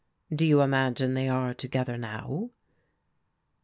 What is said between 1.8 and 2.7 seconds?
now?